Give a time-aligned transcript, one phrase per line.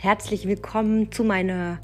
[0.00, 1.80] Herzlich willkommen zu meiner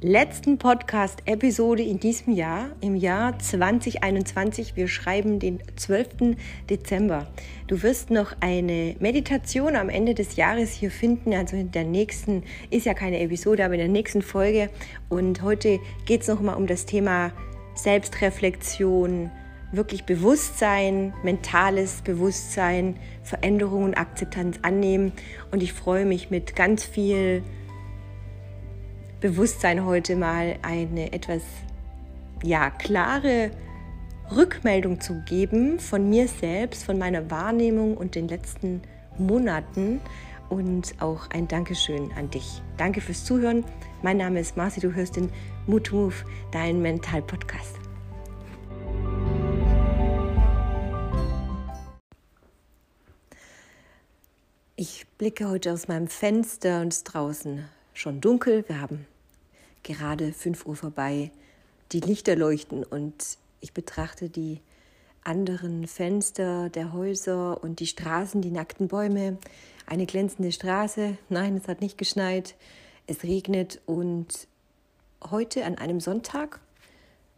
[0.00, 4.74] letzten Podcast-Episode in diesem Jahr, im Jahr 2021.
[4.74, 6.36] Wir schreiben den 12.
[6.70, 7.26] Dezember.
[7.66, 11.34] Du wirst noch eine Meditation am Ende des Jahres hier finden.
[11.34, 14.70] Also in der nächsten, ist ja keine Episode, aber in der nächsten Folge.
[15.10, 17.32] Und heute geht es nochmal um das Thema
[17.74, 19.30] Selbstreflexion,
[19.72, 25.12] wirklich Bewusstsein, mentales Bewusstsein, Veränderung und Akzeptanz annehmen.
[25.50, 27.42] Und ich freue mich mit ganz viel
[29.20, 31.42] Bewusstsein heute mal eine etwas
[32.42, 33.50] ja, klare
[34.34, 38.82] Rückmeldung zu geben von mir selbst, von meiner Wahrnehmung und den letzten
[39.16, 40.00] Monaten
[40.48, 42.62] und auch ein Dankeschön an dich.
[42.76, 43.64] Danke fürs Zuhören.
[44.02, 45.30] Mein Name ist Marci, du hörst den
[45.66, 46.14] Mood Move,
[46.52, 47.77] dein Mental Podcast.
[54.80, 58.64] Ich blicke heute aus meinem Fenster und es ist draußen schon dunkel.
[58.68, 59.08] Wir haben
[59.82, 61.32] gerade 5 Uhr vorbei.
[61.90, 64.60] Die Lichter leuchten und ich betrachte die
[65.24, 69.38] anderen Fenster der Häuser und die Straßen, die nackten Bäume,
[69.84, 71.18] eine glänzende Straße.
[71.28, 72.54] Nein, es hat nicht geschneit.
[73.08, 74.46] Es regnet und
[75.28, 76.60] heute an einem Sonntag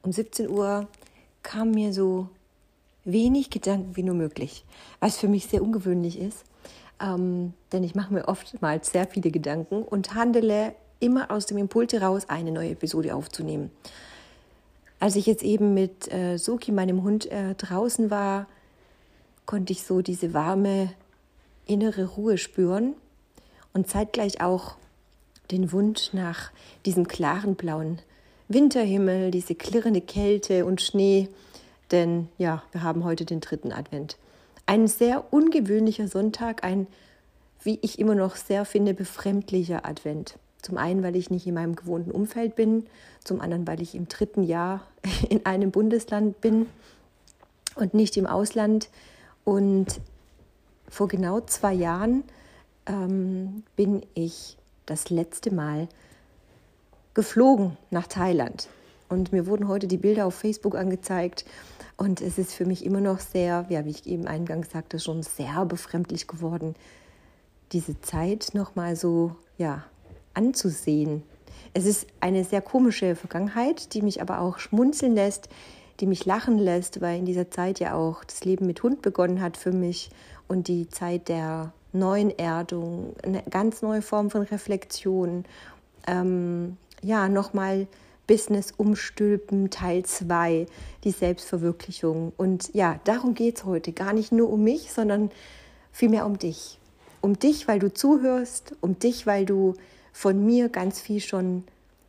[0.02, 0.88] um 17 Uhr
[1.42, 2.28] kam mir so
[3.06, 4.62] wenig Gedanken wie nur möglich,
[4.98, 6.44] was für mich sehr ungewöhnlich ist
[7.00, 11.92] ähm, denn ich mache mir oftmals sehr viele Gedanken und handele immer aus dem Impuls
[11.92, 13.70] heraus, eine neue Episode aufzunehmen.
[14.98, 18.46] Als ich jetzt eben mit äh, Soki, meinem Hund, äh, draußen war,
[19.46, 20.92] konnte ich so diese warme
[21.66, 22.94] innere Ruhe spüren
[23.72, 24.76] und zeitgleich auch
[25.50, 26.50] den Wunsch nach
[26.84, 28.00] diesem klaren blauen
[28.48, 31.28] Winterhimmel, diese klirrende Kälte und Schnee,
[31.92, 34.16] denn ja, wir haben heute den dritten Advent.
[34.70, 36.86] Ein sehr ungewöhnlicher Sonntag, ein,
[37.60, 40.38] wie ich immer noch sehr finde, befremdlicher Advent.
[40.62, 42.86] Zum einen, weil ich nicht in meinem gewohnten Umfeld bin,
[43.24, 44.86] zum anderen, weil ich im dritten Jahr
[45.28, 46.66] in einem Bundesland bin
[47.74, 48.90] und nicht im Ausland.
[49.42, 50.00] Und
[50.88, 52.22] vor genau zwei Jahren
[52.86, 54.56] ähm, bin ich
[54.86, 55.88] das letzte Mal
[57.14, 58.68] geflogen nach Thailand.
[59.08, 61.44] Und mir wurden heute die Bilder auf Facebook angezeigt
[62.00, 65.22] und es ist für mich immer noch sehr, ja, wie ich eben eingangs sagte, schon
[65.22, 66.74] sehr befremdlich geworden,
[67.72, 69.84] diese Zeit nochmal so, ja,
[70.32, 71.22] anzusehen.
[71.74, 75.50] Es ist eine sehr komische Vergangenheit, die mich aber auch schmunzeln lässt,
[76.00, 79.42] die mich lachen lässt, weil in dieser Zeit ja auch das Leben mit Hund begonnen
[79.42, 80.08] hat für mich
[80.48, 85.44] und die Zeit der neuen Erdung, eine ganz neue Form von Reflexion,
[86.06, 87.88] ähm, ja, nochmal
[88.30, 90.66] Business umstülpen, Teil 2,
[91.02, 92.32] die Selbstverwirklichung.
[92.36, 93.90] Und ja, darum geht es heute.
[93.90, 95.32] Gar nicht nur um mich, sondern
[95.90, 96.78] vielmehr um dich.
[97.20, 99.74] Um dich, weil du zuhörst, um dich, weil du
[100.12, 101.64] von mir ganz viel schon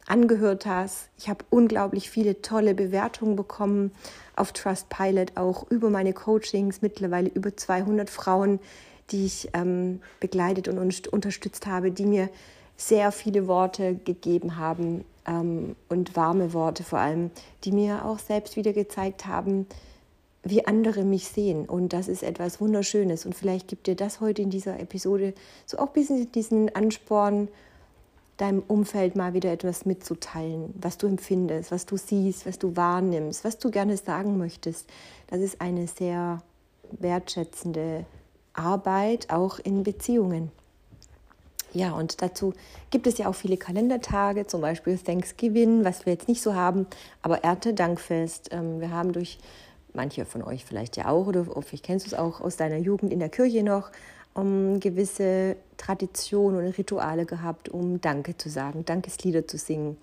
[0.05, 1.09] angehört hast.
[1.17, 3.89] Ich habe unglaublich viele tolle Bewertungen bekommen
[4.35, 8.59] auf Trustpilot, auch über meine Coachings, mittlerweile über 200 Frauen,
[9.09, 12.29] die ich ähm, begleitet und unterstützt habe, die mir
[12.81, 17.31] sehr viele Worte gegeben haben, ähm, und warme Worte vor allem,
[17.63, 19.67] die mir auch selbst wieder gezeigt haben,
[20.43, 21.65] wie andere mich sehen.
[21.65, 23.25] Und das ist etwas Wunderschönes.
[23.25, 25.33] Und vielleicht gibt dir das heute in dieser Episode
[25.65, 27.47] so auch ein bisschen diesen Ansporn,
[28.37, 33.43] deinem Umfeld mal wieder etwas mitzuteilen, was du empfindest, was du siehst, was du wahrnimmst,
[33.43, 34.89] was du gerne sagen möchtest.
[35.27, 36.41] Das ist eine sehr
[36.89, 38.05] wertschätzende
[38.53, 40.51] Arbeit, auch in Beziehungen.
[41.73, 42.53] Ja, und dazu
[42.89, 46.85] gibt es ja auch viele Kalendertage, zum Beispiel Thanksgiving, was wir jetzt nicht so haben,
[47.21, 48.49] aber Erntedankfest.
[48.51, 49.37] Ähm, wir haben durch
[49.93, 53.13] manche von euch vielleicht ja auch, oder vielleicht kennst du es auch aus deiner Jugend
[53.13, 53.91] in der Kirche noch,
[54.33, 59.97] um gewisse Traditionen und Rituale gehabt, um Danke zu sagen, Dankeslieder zu singen.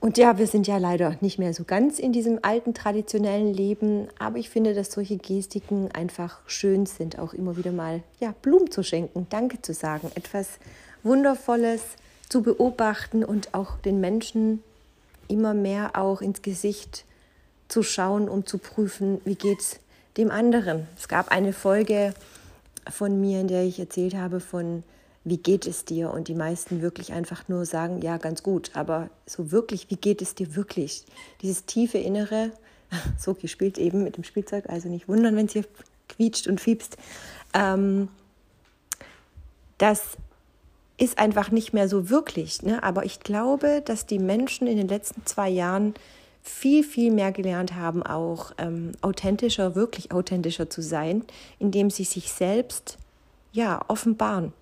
[0.00, 4.06] Und ja, wir sind ja leider nicht mehr so ganz in diesem alten traditionellen Leben,
[4.18, 8.70] aber ich finde, dass solche Gestiken einfach schön sind, auch immer wieder mal ja, Blumen
[8.70, 10.58] zu schenken, Danke zu sagen, etwas
[11.02, 11.82] Wundervolles
[12.28, 14.62] zu beobachten und auch den Menschen
[15.26, 17.04] immer mehr auch ins Gesicht
[17.66, 19.80] zu schauen, um zu prüfen, wie geht's
[20.16, 20.86] dem anderen.
[20.96, 22.14] Es gab eine Folge
[22.88, 24.84] von mir, in der ich erzählt habe von
[25.24, 26.10] wie geht es dir?
[26.10, 28.70] Und die meisten wirklich einfach nur sagen, ja, ganz gut.
[28.74, 31.04] Aber so wirklich, wie geht es dir wirklich?
[31.42, 32.52] Dieses tiefe Innere,
[33.18, 35.64] Soki spielt eben mit dem Spielzeug, also nicht wundern, wenn es hier
[36.08, 36.96] quietscht und fiebst.
[37.54, 38.08] Ähm,
[39.76, 40.16] das
[40.96, 42.62] ist einfach nicht mehr so wirklich.
[42.62, 42.82] Ne?
[42.82, 45.94] Aber ich glaube, dass die Menschen in den letzten zwei Jahren
[46.42, 51.24] viel, viel mehr gelernt haben, auch ähm, authentischer, wirklich authentischer zu sein,
[51.58, 52.98] indem sie sich selbst
[53.52, 54.52] ja offenbaren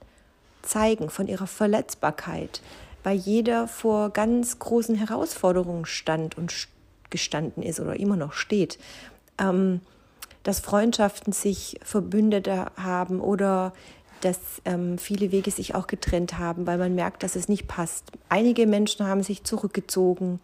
[0.66, 2.60] zeigen, von ihrer Verletzbarkeit,
[3.02, 6.52] weil jeder vor ganz großen Herausforderungen stand und
[7.10, 8.78] gestanden ist oder immer noch steht.
[9.38, 9.80] Ähm,
[10.42, 13.72] dass Freundschaften sich Verbündete haben oder
[14.20, 18.12] dass ähm, viele Wege sich auch getrennt haben, weil man merkt, dass es nicht passt.
[18.28, 20.38] Einige Menschen haben sich zurückgezogen,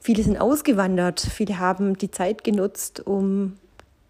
[0.00, 3.56] viele sind ausgewandert, viele haben die Zeit genutzt, um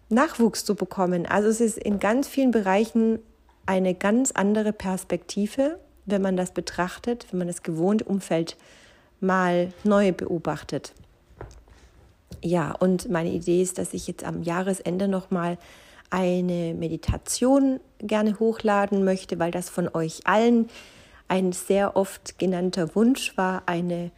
[0.09, 1.25] Nachwuchs zu bekommen.
[1.25, 3.19] Also es ist in ganz vielen Bereichen
[3.65, 8.57] eine ganz andere Perspektive, wenn man das betrachtet, wenn man das gewohnte Umfeld
[9.19, 10.93] mal neu beobachtet.
[12.43, 15.59] Ja, und meine Idee ist, dass ich jetzt am Jahresende nochmal
[16.09, 20.67] eine Meditation gerne hochladen möchte, weil das von euch allen
[21.27, 24.09] ein sehr oft genannter Wunsch war, eine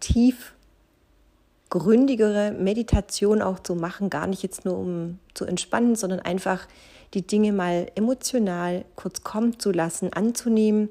[0.00, 6.68] tiefgründigere Meditation auch zu machen, gar nicht jetzt nur um zu entspannen, sondern einfach
[7.14, 10.88] die Dinge mal emotional kurz kommen zu lassen, anzunehmen.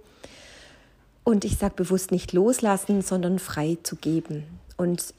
[1.23, 4.44] Und ich sage bewusst nicht loslassen, sondern frei zu geben.
[4.77, 5.13] Und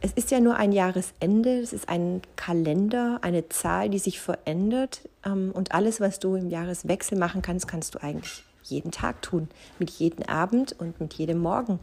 [0.00, 5.00] es ist ja nur ein Jahresende, es ist ein Kalender, eine Zahl, die sich verändert.
[5.24, 9.48] Ähm, und alles, was du im Jahreswechsel machen kannst, kannst du eigentlich jeden Tag tun,
[9.78, 11.80] mit jedem Abend und mit jedem Morgen.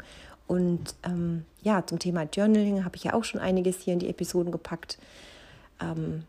[0.47, 4.09] Und ähm, ja, zum Thema Journaling habe ich ja auch schon einiges hier in die
[4.09, 4.97] Episoden gepackt.
[5.81, 6.23] Ähm,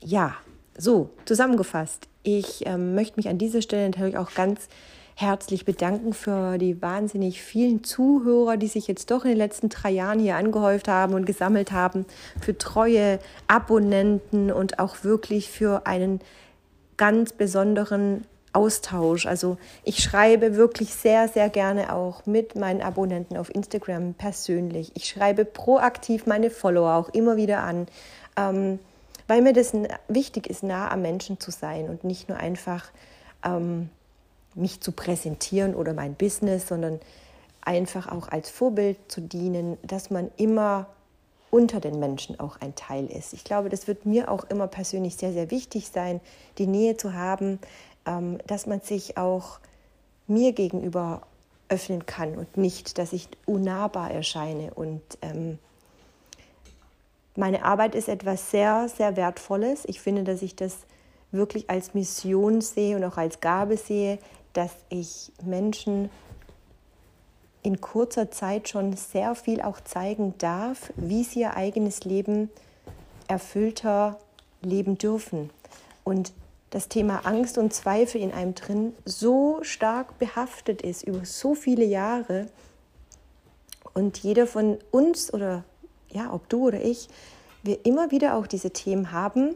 [0.00, 0.34] ja,
[0.78, 2.08] so zusammengefasst.
[2.22, 4.68] Ich ähm, möchte mich an dieser Stelle natürlich auch ganz
[5.14, 9.90] herzlich bedanken für die wahnsinnig vielen Zuhörer, die sich jetzt doch in den letzten drei
[9.90, 12.06] Jahren hier angehäuft haben und gesammelt haben,
[12.40, 16.20] für treue Abonnenten und auch wirklich für einen
[16.96, 19.26] ganz besonderen Austausch.
[19.26, 24.92] Also ich schreibe wirklich sehr, sehr gerne auch mit meinen Abonnenten auf Instagram persönlich.
[24.94, 27.86] Ich schreibe proaktiv meine Follower auch immer wieder an,
[28.36, 28.78] ähm,
[29.28, 29.72] weil mir das
[30.08, 32.90] wichtig ist, nah am Menschen zu sein und nicht nur einfach
[33.44, 33.90] ähm,
[34.54, 36.98] mich zu präsentieren oder mein Business, sondern
[37.60, 40.86] einfach auch als Vorbild zu dienen, dass man immer
[41.50, 43.32] unter den Menschen auch ein Teil ist.
[43.32, 46.20] Ich glaube, das wird mir auch immer persönlich sehr, sehr wichtig sein,
[46.58, 47.58] die Nähe zu haben,
[48.06, 49.60] ähm, dass man sich auch
[50.26, 51.22] mir gegenüber
[51.68, 54.72] öffnen kann und nicht, dass ich unnahbar erscheine.
[54.74, 55.58] Und ähm,
[57.38, 59.84] meine Arbeit ist etwas sehr, sehr Wertvolles.
[59.86, 60.78] Ich finde, dass ich das
[61.30, 64.18] wirklich als Mission sehe und auch als Gabe sehe,
[64.54, 66.10] dass ich Menschen
[67.62, 72.50] in kurzer Zeit schon sehr viel auch zeigen darf, wie sie ihr eigenes Leben
[73.28, 74.18] erfüllter
[74.60, 75.50] leben dürfen.
[76.02, 76.32] Und
[76.70, 81.84] das Thema Angst und Zweifel in einem drin so stark behaftet ist über so viele
[81.84, 82.46] Jahre
[83.94, 85.62] und jeder von uns oder
[86.10, 87.08] ja, ob du oder ich,
[87.62, 89.54] wir immer wieder auch diese Themen haben,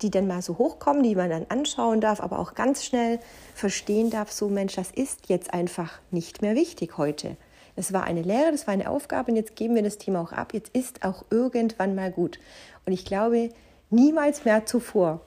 [0.00, 3.20] die dann mal so hochkommen, die man dann anschauen darf, aber auch ganz schnell
[3.54, 7.36] verstehen darf, so Mensch, das ist jetzt einfach nicht mehr wichtig heute.
[7.76, 10.32] Das war eine Lehre, das war eine Aufgabe und jetzt geben wir das Thema auch
[10.32, 10.52] ab.
[10.52, 12.38] Jetzt ist auch irgendwann mal gut.
[12.84, 13.50] Und ich glaube,
[13.90, 15.20] niemals mehr zuvor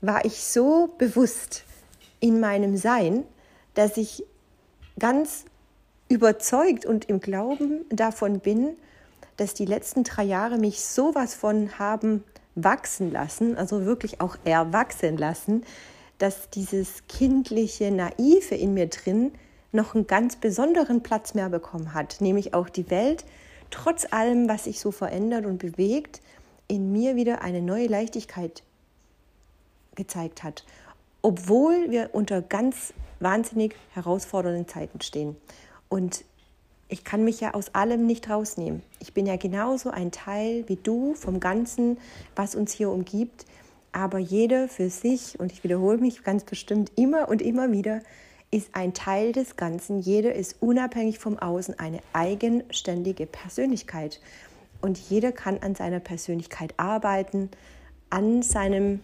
[0.00, 1.64] war ich so bewusst
[2.18, 3.24] in meinem Sein,
[3.74, 4.24] dass ich
[4.98, 5.44] ganz
[6.08, 8.76] überzeugt und im Glauben davon bin,
[9.36, 12.24] dass die letzten drei Jahre mich sowas von haben
[12.54, 15.64] wachsen lassen, also wirklich auch erwachsen lassen,
[16.18, 19.32] dass dieses kindliche, naive in mir drin
[19.72, 23.24] noch einen ganz besonderen Platz mehr bekommen hat, nämlich auch die Welt,
[23.70, 26.20] trotz allem, was sich so verändert und bewegt,
[26.68, 28.62] in mir wieder eine neue Leichtigkeit
[29.94, 30.64] gezeigt hat,
[31.22, 35.36] obwohl wir unter ganz wahnsinnig herausfordernden Zeiten stehen.
[35.88, 36.24] Und
[36.92, 38.82] ich kann mich ja aus allem nicht rausnehmen.
[39.00, 41.96] Ich bin ja genauso ein Teil wie du vom Ganzen,
[42.36, 43.46] was uns hier umgibt.
[43.92, 48.02] Aber jeder für sich, und ich wiederhole mich ganz bestimmt immer und immer wieder,
[48.50, 50.00] ist ein Teil des Ganzen.
[50.00, 54.20] Jeder ist unabhängig vom Außen eine eigenständige Persönlichkeit.
[54.82, 57.50] Und jeder kann an seiner Persönlichkeit arbeiten,
[58.10, 59.00] an seinem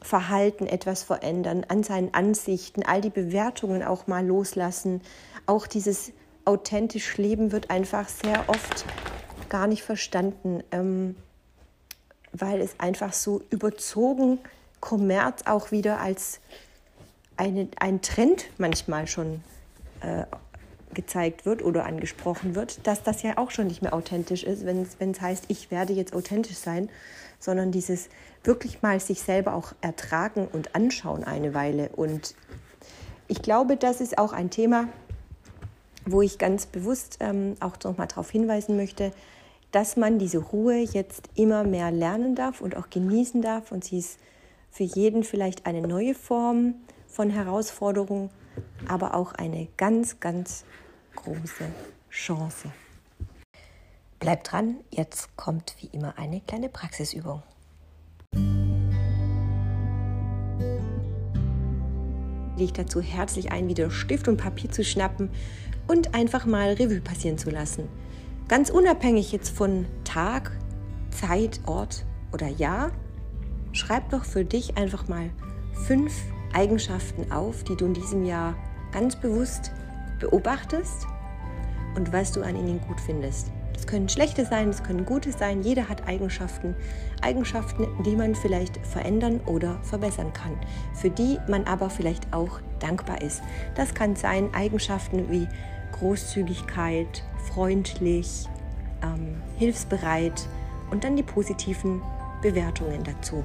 [0.00, 5.00] Verhalten etwas verändern, an seinen Ansichten, all die Bewertungen auch mal loslassen,
[5.46, 6.12] auch dieses
[6.48, 8.86] authentisch leben wird einfach sehr oft
[9.50, 11.14] gar nicht verstanden, ähm,
[12.32, 14.38] weil es einfach so überzogen
[14.80, 16.40] Kommerz auch wieder als
[17.36, 19.42] eine, ein Trend manchmal schon
[20.00, 20.24] äh,
[20.94, 24.82] gezeigt wird oder angesprochen wird, dass das ja auch schon nicht mehr authentisch ist, wenn
[24.82, 26.88] es heißt, ich werde jetzt authentisch sein,
[27.38, 28.08] sondern dieses
[28.42, 31.90] wirklich mal sich selber auch ertragen und anschauen eine Weile.
[31.90, 32.34] Und
[33.26, 34.88] ich glaube, das ist auch ein Thema,
[36.12, 39.12] wo ich ganz bewusst ähm, auch nochmal darauf hinweisen möchte,
[39.72, 43.72] dass man diese Ruhe jetzt immer mehr lernen darf und auch genießen darf.
[43.72, 44.18] Und sie ist
[44.70, 46.74] für jeden vielleicht eine neue Form
[47.06, 48.30] von Herausforderung,
[48.86, 50.64] aber auch eine ganz, ganz
[51.16, 51.66] große
[52.10, 52.70] Chance.
[54.20, 57.42] Bleib dran, jetzt kommt wie immer eine kleine Praxisübung.
[62.60, 65.30] Ich dazu herzlich ein, wieder Stift und Papier zu schnappen
[65.86, 67.88] und einfach mal Revue passieren zu lassen.
[68.48, 70.52] Ganz unabhängig jetzt von Tag,
[71.10, 72.92] Zeit, Ort oder Jahr,
[73.72, 75.30] schreib doch für dich einfach mal
[75.86, 76.14] fünf
[76.52, 78.56] Eigenschaften auf, die du in diesem Jahr
[78.92, 79.70] ganz bewusst
[80.18, 81.06] beobachtest
[81.94, 83.52] und was du an ihnen gut findest.
[83.78, 85.62] Das können schlechte sein, das können gute sein.
[85.62, 86.74] Jeder hat Eigenschaften.
[87.22, 90.58] Eigenschaften, die man vielleicht verändern oder verbessern kann.
[90.94, 93.40] Für die man aber vielleicht auch dankbar ist.
[93.76, 95.46] Das kann sein Eigenschaften wie
[95.92, 98.48] Großzügigkeit, freundlich,
[99.00, 100.48] ähm, hilfsbereit
[100.90, 102.02] und dann die positiven
[102.42, 103.44] Bewertungen dazu.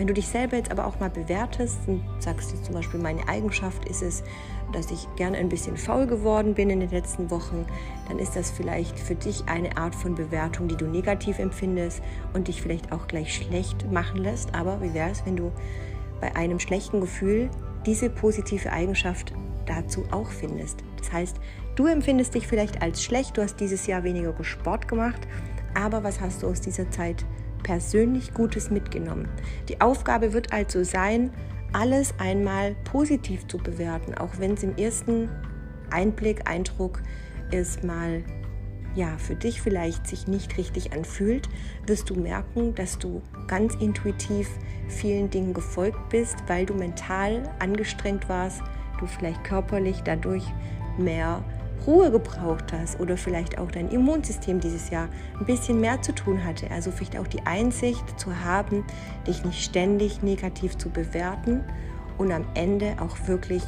[0.00, 3.28] Wenn du dich selber jetzt aber auch mal bewertest und sagst jetzt zum Beispiel, meine
[3.28, 4.24] Eigenschaft ist es,
[4.72, 7.66] dass ich gerne ein bisschen faul geworden bin in den letzten Wochen,
[8.08, 12.00] dann ist das vielleicht für dich eine Art von Bewertung, die du negativ empfindest
[12.32, 14.54] und dich vielleicht auch gleich schlecht machen lässt.
[14.54, 15.52] Aber wie wäre es, wenn du
[16.18, 17.50] bei einem schlechten Gefühl
[17.84, 19.34] diese positive Eigenschaft
[19.66, 20.82] dazu auch findest?
[20.96, 21.36] Das heißt,
[21.76, 25.28] du empfindest dich vielleicht als schlecht, du hast dieses Jahr weniger Sport gemacht,
[25.74, 27.26] aber was hast du aus dieser Zeit
[27.62, 29.28] persönlich Gutes mitgenommen.
[29.68, 31.30] Die Aufgabe wird also sein,
[31.72, 35.28] alles einmal positiv zu bewerten, auch wenn es im ersten
[35.90, 37.02] Einblick, Eindruck
[37.50, 38.24] erstmal
[38.94, 41.48] ja, für dich vielleicht sich nicht richtig anfühlt,
[41.86, 44.48] wirst du merken, dass du ganz intuitiv
[44.88, 48.62] vielen Dingen gefolgt bist, weil du mental angestrengt warst,
[48.98, 50.44] du vielleicht körperlich dadurch
[50.98, 51.44] mehr
[51.86, 55.08] Ruhe gebraucht hast oder vielleicht auch dein Immunsystem dieses Jahr
[55.38, 56.70] ein bisschen mehr zu tun hatte.
[56.70, 58.84] Also vielleicht auch die Einsicht zu haben,
[59.26, 61.64] dich nicht ständig negativ zu bewerten
[62.18, 63.62] und am Ende auch wirklich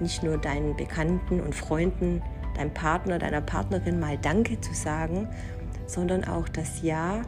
[0.00, 2.22] nicht nur deinen Bekannten und Freunden,
[2.56, 5.28] deinem Partner, deiner Partnerin mal Danke zu sagen,
[5.86, 7.22] sondern auch das Ja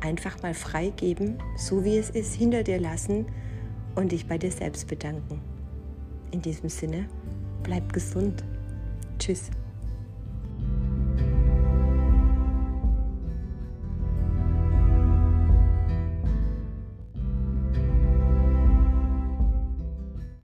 [0.00, 3.26] einfach mal freigeben, so wie es ist, hinter dir lassen
[3.94, 5.40] und dich bei dir selbst bedanken.
[6.30, 7.06] In diesem Sinne,
[7.62, 8.44] bleib gesund.
[9.18, 9.50] Tschüss.